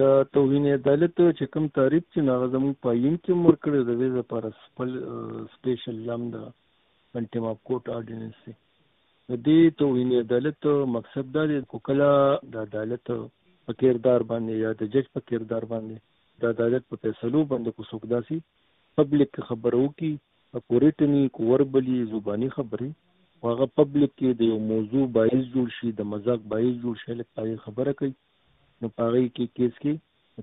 د 0.00 0.02
توهین 0.36 0.66
عدالت 0.72 1.20
چې 1.20 1.50
کوم 1.52 1.66
تعریف 1.78 2.04
چې 2.12 2.24
ناغه 2.28 2.48
زموږ 2.54 2.74
په 2.76 2.88
پاین 2.88 3.14
کې 3.24 3.32
مور 3.42 3.56
کړی 3.64 3.80
د 3.88 3.98
دې 4.00 4.08
لپاره 4.18 4.48
خپل 4.64 4.94
سپیشل 5.54 6.02
لام 6.10 6.28
د 6.34 6.46
انټیم 7.20 7.48
اپ 7.50 7.62
کوټ 7.70 7.94
اورډیننس 7.94 8.36
دی 8.46 8.54
د 9.30 9.42
دې 9.46 9.76
توهین 9.82 10.14
عدالت 10.20 10.70
مقصد 10.98 11.34
دا 11.38 11.46
دی 11.52 11.58
کوکلا 11.74 12.12
د 12.52 12.68
عدالت 12.68 13.12
په 13.66 13.78
کردار 13.82 14.26
باندې 14.30 14.62
یا 14.64 14.76
د 14.82 14.94
جج 14.96 15.10
په 15.16 15.26
کردار 15.32 15.68
باندې 15.74 15.96
د 16.44 16.56
عدالت 16.56 16.88
په 16.92 17.02
فیصلو 17.04 17.44
باندې 17.52 17.70
کو 17.76 17.90
څوک 17.90 18.08
داسي 18.14 18.40
پبلک 19.00 19.40
خبرو 19.50 19.84
کی 20.00 20.12
پوریټنی 20.52 21.28
کو 21.36 21.44
وربلی 21.46 21.96
زبانی 22.10 22.48
خبرې. 22.56 22.90
هغه 23.46 23.66
پبلک 23.78 24.12
کې 24.18 24.38
د 24.38 24.48
یو 24.50 24.58
موضوع 24.70 25.04
باعث 25.16 25.42
جوړ 25.54 25.66
شي، 25.78 25.90
د 25.98 26.08
مزاق 26.12 26.46
باعث 26.52 26.72
جوړ 26.84 26.94
شي، 27.02 27.16
لکه 27.18 27.56
خبره 27.64 27.92
کوي. 27.98 28.12
نو 28.82 28.88
پاغي 28.98 29.24
کې 29.36 29.46
کیس 29.56 29.74
کې 29.82 29.94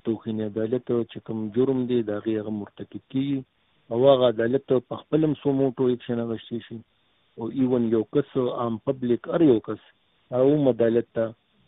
توخین 0.08 0.42
عدالت 0.46 0.90
چې 0.92 1.18
کوم 1.28 1.44
جرم 1.58 1.84
دی 1.92 2.00
دا 2.10 2.18
غي 2.26 2.36
هغه 2.40 2.54
مرتکب 2.62 3.04
کی 3.16 3.28
او 3.92 4.00
هغه 4.08 4.32
عدالت 4.34 4.74
په 4.90 5.02
خپل 5.02 5.28
سوموټو 5.44 5.84
اکشن 5.94 6.22
غشتي 6.32 6.60
شي. 6.68 6.78
او 7.38 7.48
ایون 7.60 7.88
یو 7.92 8.04
کس، 8.16 8.36
عام 8.64 8.78
پبلک 8.90 9.30
ار 9.38 9.42
یو 9.52 9.60
کس 9.68 9.82
او 10.40 10.48
عدالت 10.74 11.08
ته 11.20 11.26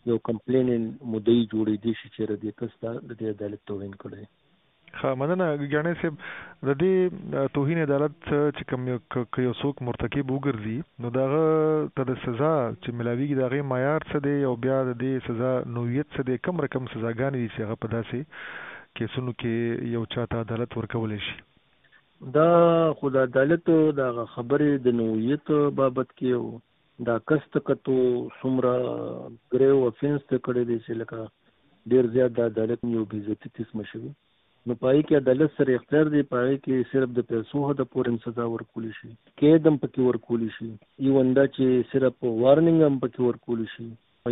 یو 0.10 0.18
کمپلین 0.28 0.70
مدعی 1.14 1.42
جوړې 1.54 1.76
دي 1.84 1.94
چې 2.02 2.30
ردی 2.30 2.52
کس 2.60 2.76
ته 2.84 3.18
د 3.22 3.24
عدالت 3.36 3.62
توهین 3.72 3.96
کړی. 4.04 4.24
مننه 5.22 5.48
ګڼې 5.74 5.94
سه 6.02 6.10
د 6.68 6.78
دې 6.82 7.50
توهین 7.56 7.80
عدالت 7.84 8.16
چې 8.30 8.64
کوم 8.70 8.88
یو 9.48 9.54
څوک 9.62 9.82
مرتکب 9.90 10.32
وګرځي، 10.32 10.78
نو 11.06 11.10
داغه 11.18 11.44
ته 11.96 12.08
د 12.10 12.20
سزا 12.26 12.54
چې 12.82 12.90
ملاویږي 13.00 13.36
دغه 13.42 13.68
معیار 13.72 14.08
څه 14.12 14.18
دی 14.28 14.38
او 14.52 14.54
بیا 14.68 14.78
د 14.90 14.98
دې 15.02 15.14
سزا 15.28 15.52
نوعیت 15.80 16.08
څه 16.16 16.22
دی، 16.30 16.38
کم 16.48 16.64
رقم 16.66 16.90
سزاګانې 16.94 17.38
دي 17.42 17.50
چې 17.56 17.60
هغه 17.66 17.76
په 17.82 17.88
داسې 17.96 18.20
کیسونو 19.00 19.32
کې 19.40 19.92
یو 19.96 20.06
چاته 20.16 20.46
عدالت 20.46 20.78
ورکول 20.78 21.18
شي. 21.28 21.38
دا 22.38 22.94
خود 23.00 23.16
عدالت 23.24 23.68
دا 23.98 24.08
خبرې 24.36 24.86
د 24.86 24.96
نوعیت 25.02 25.52
بابت 25.82 26.16
کې 26.18 26.62
دا 27.10 27.18
کست 27.32 27.58
کتو 27.66 27.98
سمرا 28.42 28.78
ګریو 29.54 29.88
افنس 29.88 30.24
ته 30.30 30.38
کړی 30.46 30.64
دی 30.70 30.78
چې 30.86 30.92
لکه 31.02 31.28
ډیر 31.94 32.08
زیات 32.16 32.32
د 32.38 32.48
عدالت 32.52 32.86
یو 32.94 33.04
بیزتی 33.12 33.50
قسم 33.58 33.84
شوی 33.92 34.10
نو 34.70 34.76
پای 34.80 35.02
کې 35.02 35.20
عدالت 35.24 35.54
سره 35.58 35.76
اختیار 35.80 36.10
دی 36.14 36.22
پای 36.30 36.56
کې 36.56 36.88
صرف 36.94 37.12
د 37.18 37.26
پیسو 37.28 37.60
د 37.82 37.86
پورې 37.92 38.24
سزا 38.24 38.48
ورکول 38.54 38.88
شي. 38.96 39.12
کې 39.12 39.62
دم 39.68 39.76
پکې 39.84 40.08
ورکول 40.08 40.42
شي. 40.56 40.68
یو 41.06 41.20
انده 41.20 41.46
چې 41.52 41.86
صرف 41.92 42.18
وارننګ 42.24 42.88
هم 42.88 42.98
پکې 43.04 43.22
ورکول 43.28 43.62
شي. 43.76 43.88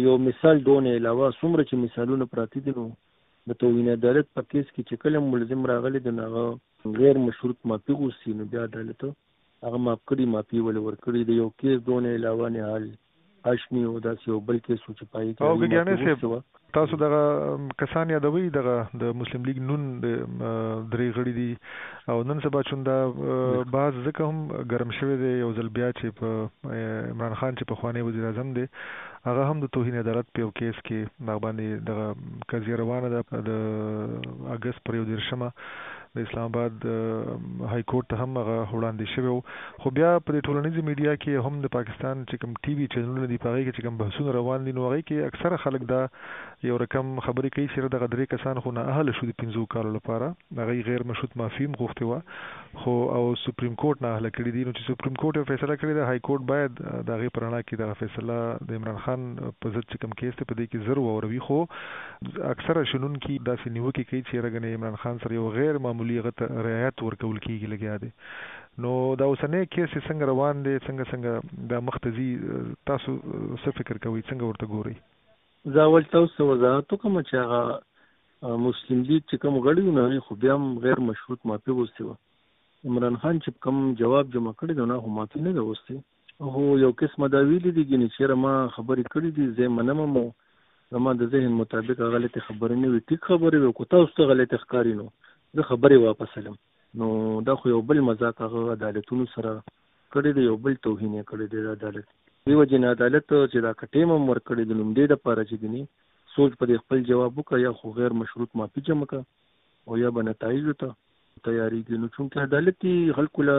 یو 0.06 0.16
مثال 0.23 0.59
دونه 0.66 0.95
علاوه 1.02 1.30
څومره 1.39 1.63
چې 1.69 1.83
مثالونه 1.83 2.28
پراتی 2.33 2.63
دي 2.66 2.73
نو 2.80 2.83
د 3.52 3.59
توهین 3.61 3.88
عدالت 3.94 4.28
په 4.39 4.47
کیس 4.50 4.67
کې 4.73 4.81
چې 4.89 4.95
کله 5.06 5.23
ملزم 5.28 5.63
راغلی 5.72 6.03
د 6.09 6.17
ناغه 6.17 6.45
غیر 7.00 7.22
مشروط 7.28 7.72
معافي 7.72 7.97
غوښتي. 8.02 8.36
نو 8.41 8.50
بیا 8.56 8.67
عدالت 8.72 9.06
هغه 9.08 9.78
معاف 9.86 10.02
کړي 10.09 10.25
معافي 10.33 10.66
ول 10.66 10.81
ورکړي؟ 10.81 11.22
د 11.31 11.41
یو 11.41 11.50
کیس 11.63 11.88
دونه 11.88 12.16
علاوه 12.17 12.52
نه 12.58 12.67
حال 12.72 12.91
هاشمي 13.47 13.86
او 13.91 13.95
داسې 14.00 14.33
یو 14.33 14.41
بل 14.52 14.59
کې 14.66 14.83
سوچ 14.86 15.00
پای 15.16 15.33
کې 15.33 16.45
تاسو 16.78 16.98
دغه 17.02 17.22
کسان 17.81 18.09
یادوي 18.16 18.50
دغه 18.58 18.76
د 19.02 19.16
مسلم 19.22 19.45
لیگ 19.50 19.59
نون 19.70 19.84
د 20.06 20.06
درې 20.94 21.08
غړي 21.18 21.34
دي. 21.40 21.52
او 22.14 22.18
نن 22.30 22.40
سبا 22.45 22.62
چوندا 22.70 22.98
بعض 23.76 23.94
ځکه 24.08 24.22
هم 24.30 24.38
ګرم 24.73 24.92
شوی 25.00 25.16
دی 25.23 25.31
یو 25.34 25.52
ځل 25.59 25.70
بیا 25.80 25.90
چې 26.00 26.08
په 26.20 26.30
عمران 27.14 27.34
خان 27.40 27.56
چې 27.56 27.64
په 27.70 27.76
خوانې 27.80 28.02
وزیر 28.08 28.26
اعظم 28.30 28.53
دی 28.59 28.66
هغه 29.30 29.44
هم 29.50 29.58
د 29.66 29.72
توهین 29.78 29.96
عدالت 30.03 30.31
په 30.34 30.46
یو 30.46 30.50
کیس 30.62 30.81
کې 30.88 31.00
باندې 31.46 31.68
دغه 31.90 32.08
قضیه 32.53 32.76
روانه 32.84 33.09
ده. 33.16 33.22
د 33.50 33.52
اگست 34.56 34.84
پر 34.90 34.96
یو 35.00 35.06
دیرشمه 35.12 35.50
د 36.16 36.27
اسلام 36.27 36.45
آباد 36.52 36.85
های 37.71 37.83
کورټ 37.91 38.05
ته 38.11 38.23
هم 38.23 38.38
هغه 38.41 38.58
وړاندې 38.73 39.05
شوی 39.16 39.33
خو 39.83 39.91
بیا 39.99 40.11
په 40.27 40.44
ټولنیزي 40.47 40.83
میډیا 40.89 41.13
کې 41.23 41.47
هم 41.47 41.63
د 41.66 41.72
پاکستان 41.75 42.22
چې 42.29 42.41
کوم 42.44 42.53
ټي 42.67 42.75
وي 42.79 42.88
چینلونه 42.95 43.29
دي 43.31 43.40
پاره 43.45 43.63
کې 43.63 43.75
چې 43.75 43.81
کوم 43.88 43.97
بحثونه 44.01 44.35
روان 44.38 44.67
دي، 44.67 44.73
نو 44.78 44.85
هغه 44.88 45.01
کې 45.07 45.29
اکثره 45.31 45.62
خلک 45.66 45.88
دا 45.94 46.01
یو 46.69 46.78
رقم 46.84 47.12
خبرې 47.25 47.50
کوي 47.56 47.67
چې 47.72 47.95
دغه 47.95 48.07
درې 48.13 48.25
کسان 48.35 48.62
خو 48.66 48.73
نه 48.78 48.85
اهل 48.94 49.13
شو 49.19 49.29
د 49.31 49.35
پنځو 49.41 49.66
کالو 49.75 49.91
لپاره. 49.97 50.31
هغه 50.62 50.85
غیر 50.90 51.06
مشروط 51.12 51.38
معافیم 51.41 51.78
غوښته 51.81 52.03
و 52.06 52.13
خو 52.84 52.95
او 53.17 53.23
سپریم 53.44 53.75
کورټ 53.84 54.07
نه 54.07 54.13
اهل 54.16 54.29
کړی 54.38 54.51
دي. 54.56 54.66
نو 54.69 54.75
چې 54.78 54.88
سپریم 54.91 55.19
کورټ 55.22 55.41
یو 55.41 55.50
فیصله 55.51 55.75
کړی 55.81 55.94
دی 56.00 56.07
های 56.11 56.23
کورټ 56.29 56.41
باید 56.53 56.81
د 56.81 57.09
هغه 57.17 57.35
پرانا 57.40 57.61
کې 57.67 57.75
د 57.84 57.94
فیصله 58.01 58.40
د 58.72 58.81
عمران 58.81 59.00
خان 59.06 59.28
په 59.41 59.73
ضد 59.75 59.85
چې 59.91 59.97
کوم 60.06 60.17
کیس 60.23 60.40
ته 60.40 60.50
په 60.50 60.59
دې 60.59 60.66
کې 60.72 60.79
زر 60.88 61.03
وروي 61.06 61.41
خو 61.50 61.59
اکثره 62.53 62.84
شنن 62.91 63.16
کې 63.23 63.45
داسې 63.50 63.75
نیوکه 63.78 64.03
کوي 64.09 64.22
چې 64.28 64.44
رغنه 64.47 64.75
عمران 64.79 65.00
خان 65.03 65.23
سره 65.25 65.40
یو 65.40 65.47
غیر 65.59 65.81
معمول 65.88 66.04
معمولی 66.05 66.21
غته 66.21 66.45
رعایت 66.67 67.03
ورکول 67.03 67.38
کیږي 67.45 67.67
لګیا 67.73 67.95
دی. 68.01 68.09
نو 68.83 68.91
دا 69.19 69.25
اوسنۍ 69.31 69.66
کیس 69.73 69.91
څنګه 70.07 70.29
روان 70.31 70.63
دي 70.66 70.75
څنګه 70.88 71.03
څنګه 71.11 71.31
د 71.71 71.83
مختزي 71.88 72.29
تاسو 72.89 73.16
څه 73.63 73.69
فکر 73.79 73.97
کوئ؟ 74.05 74.21
څنګه 74.29 74.43
ورته 74.45 74.66
ګورئ؟ 74.73 74.95
زه 75.75 75.85
اول 75.89 76.07
تاسو 76.16 76.47
وضاحت 76.51 76.95
کوم 77.03 77.19
چې 77.21 77.35
هغه 77.43 78.57
مسلم 78.66 79.03
لیگ 79.09 79.23
چې 79.29 79.35
کوم 79.45 79.59
غړي 79.66 79.83
نه 79.99 80.25
خو 80.27 80.39
بیا 80.45 80.57
هم 80.59 80.79
غیر 80.88 81.03
مشروط 81.09 81.47
معافي 81.51 81.77
وستي 81.77 82.07
و 82.07 82.16
عمران 82.89 83.16
خان 83.22 83.39
چې 83.43 83.66
کوم 83.67 83.77
جواب 84.01 84.33
جمع 84.37 84.53
کړی 84.59 84.73
دا 84.81 84.89
نه 84.91 85.01
هم 85.05 85.16
معافي 85.19 85.45
نه 85.47 85.67
وستي 85.69 85.99
هو، 86.55 86.77
یو 86.85 86.91
قسم 87.01 87.27
دا 87.33 87.41
ویلي 87.49 87.72
دي 87.75 87.83
چې 87.83 88.17
چیرې 88.17 88.35
ما 88.45 88.55
خبرې 88.75 89.03
کړې 89.13 89.29
دي، 89.35 89.45
زه 89.59 89.75
منم 89.75 90.01
مو 90.16 90.25
زما 90.95 91.11
د 91.19 91.29
ذهن 91.35 91.53
مطابق 91.59 92.01
غلطي 92.16 92.41
خبرې 92.47 92.75
نه 92.81 92.87
وي 92.93 92.99
ټیک 93.11 93.22
خبرې 93.29 93.59
وکړه 93.61 93.87
تاسو 93.93 94.17
ته 94.17 94.27
غلطي 94.31 94.57
ښکاری 94.63 94.93
نو. 94.99 95.07
زه 95.55 95.63
خبرې 95.69 95.97
واپس 96.05 96.38
لم 96.45 96.55
نو 97.01 97.07
دا 97.47 97.55
خو 97.61 97.69
یو 97.73 97.81
بل 97.89 97.99
مزاق 98.09 98.41
هغه 98.45 98.61
عدالتونو 98.77 99.25
سره 99.35 99.51
کړی 100.13 100.31
دی، 100.35 100.43
یو 100.49 100.57
بل 100.66 100.73
توهین 100.88 101.16
کړی 101.29 101.45
دی 101.51 101.59
عدالت. 101.75 102.07
دیو 102.49 102.66
جن 102.71 102.83
عدالت 102.89 103.25
چې 103.29 103.63
دا 103.67 103.71
کټیم 103.81 104.09
مر 104.29 104.39
کړی 104.47 104.63
د 104.71 104.79
نوم 104.79 104.91
دې 104.97 105.05
د 105.11 105.21
پاره 105.27 105.43
چې 105.49 105.55
دني 105.63 105.83
سوچ 106.35 106.55
پر 106.61 106.71
خپل 106.81 107.03
جواب 107.09 107.38
وکړه، 107.39 107.59
یا 107.66 107.71
خو 107.79 107.91
غیر 107.99 108.16
مشروط 108.21 108.55
معافي 108.61 108.81
جمع 108.89 109.07
کا 109.13 109.21
او 109.88 109.97
یا 110.03 110.09
بنتایج 110.17 110.69
ته 110.83 110.89
تیاری 111.47 111.81
کې 111.87 111.95
نو 112.03 112.07
چې 112.16 112.37
عدالتي 112.49 112.95
خلکو 113.19 113.47
له 113.49 113.57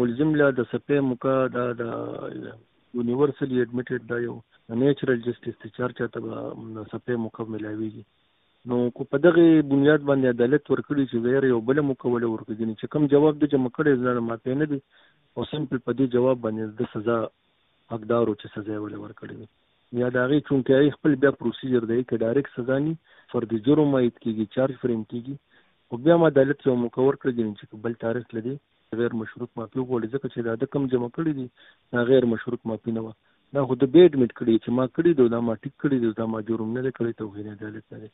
ملزم، 0.00 0.34
له 0.40 0.50
د 0.58 0.68
سپې 0.72 0.98
موکا 1.08 1.36
دا 1.56 1.64
د 1.80 1.82
یونیورسلی 2.98 3.62
اډمیټډ 3.62 4.00
دا 4.12 4.18
یو 4.26 4.36
نیچرل 4.82 5.18
جسټیس 5.26 5.56
ته 5.64 5.74
چارچا 5.80 6.06
ته 6.14 6.20
سپې 6.92 7.14
موکا 7.24 7.48
ملاويږي 7.54 8.04
نو 8.70 8.76
کو 8.98 9.04
په 9.10 9.18
دغه 9.24 9.42
بنیاد 9.72 10.06
باندې 10.06 10.34
عدالت 10.34 10.70
ورکړي 10.70 11.04
چې 11.10 11.24
غیر 11.26 11.44
یو 11.48 11.58
بل 11.66 11.80
مکوله 11.90 12.30
ورکړي 12.30 12.78
چې 12.80 12.92
کم 12.94 13.04
جواب 13.12 13.36
د 13.42 13.50
جمع 13.52 13.70
کړي 13.76 13.92
ځنه 14.04 14.22
ماته 14.28 14.56
نه 14.62 14.66
دي. 14.72 14.78
او 15.36 15.44
سمپل 15.50 15.82
په 15.86 15.92
دې 15.98 16.06
جواب 16.14 16.40
باندې 16.46 16.62
د 16.80 16.88
سزا 16.94 17.18
حقدارو 17.92 18.34
چې 18.40 18.46
سزا 18.56 18.78
ول 18.84 18.96
ورکړي 19.02 20.00
یا 20.00 20.08
دا 20.16 20.24
غي 20.32 20.40
چونکه 20.48 20.80
ای 20.84 20.90
خپل 20.96 21.14
بیا 21.24 21.32
پروسیجر 21.42 21.86
دی 21.90 22.00
کې 22.02 22.22
ډایرکټ 22.22 22.60
سزا 22.60 22.78
ني 22.86 22.94
فر 23.34 23.48
د 23.52 23.62
جرم 23.68 23.94
ایت 24.00 24.16
کیږي 24.24 24.44
چارج 24.58 24.82
فریم 24.84 25.06
کیږي. 25.12 25.36
او 25.90 26.02
بیا 26.04 26.16
ما 26.22 26.34
عدالت 26.34 26.66
یو 26.68 26.76
مکور 26.84 27.22
کړی 27.22 27.32
یعنی 27.40 27.54
چې 27.58 27.82
بل 27.86 27.98
تاریخ 28.04 28.36
لدی 28.38 28.58
غیر 29.00 29.18
مشروط 29.22 29.50
مافي 29.58 29.80
غوړي 29.88 30.08
ځکه 30.14 30.26
چې 30.34 30.40
دا 30.48 30.54
د 30.62 30.72
کم 30.76 30.92
جمع 30.94 31.10
کړي 31.16 31.32
دي 31.38 32.06
غیر 32.12 32.26
مشروط 32.32 32.70
مافي 32.70 32.96
نه 32.96 33.04
و 33.06 33.12
دا 33.58 33.64
خو 33.68 33.82
د 33.82 33.92
بیډ 33.94 34.12
میټ 34.20 34.32
کړي 34.38 34.54
چې 34.64 34.70
ما 34.78 34.92
کړی 34.96 35.34
دا 35.34 35.40
ما 35.50 35.60
ټیک 35.62 35.74
کړی 35.82 36.16
دا 36.22 36.26
ما 36.34 36.46
جرم 36.48 36.72
نه 36.78 36.92
کړی 36.98 37.12
ته 37.18 37.24
غیر 37.36 37.52
عدالت 37.58 37.84
نه 37.96 38.10